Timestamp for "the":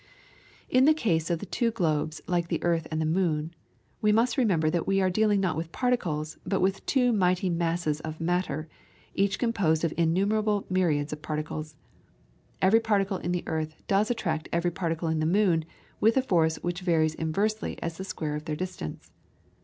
0.85-0.95, 2.47-2.63, 2.99-3.05, 13.31-13.43, 15.19-15.27, 17.97-18.03